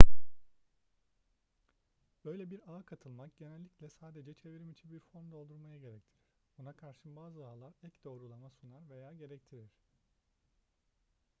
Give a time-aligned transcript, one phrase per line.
[2.25, 6.25] böyle bir ağa katılmak genellikle sadece çevrimiçi bir form doldurmayı gerektirir
[6.57, 9.71] buna karşın bazı ağlar ek doğrulama sunar veya gerektirir